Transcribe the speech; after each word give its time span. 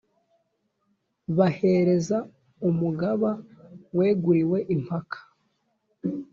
bahereza 1.37 2.17
umugaba 2.69 3.29
weguriwe 3.97 4.57
impaka. 4.75 5.19